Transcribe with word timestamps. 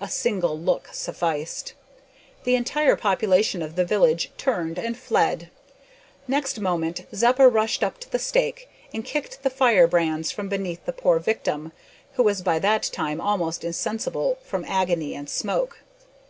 A 0.00 0.08
single 0.08 0.58
look 0.58 0.88
sufficed. 0.92 1.74
The 2.44 2.54
entire 2.54 2.96
population 2.96 3.60
of 3.60 3.76
the 3.76 3.84
village 3.84 4.30
turned 4.38 4.78
and 4.78 4.96
fled! 4.96 5.50
Next 6.26 6.58
moment 6.60 7.04
Zeppa 7.14 7.46
rushed 7.46 7.84
up 7.84 7.98
to 8.00 8.10
the 8.10 8.18
stake, 8.18 8.70
and 8.94 9.04
kicked 9.04 9.42
the 9.42 9.50
fire 9.50 9.86
brands 9.86 10.30
from 10.30 10.48
beneath 10.48 10.86
the 10.86 10.94
poor 10.94 11.18
victim, 11.18 11.72
who 12.14 12.22
was 12.22 12.40
by 12.40 12.58
that 12.60 12.84
time 12.84 13.20
almost 13.20 13.64
insensible 13.64 14.38
from 14.42 14.64
agony 14.64 15.14
and 15.14 15.28
smoke. 15.28 15.80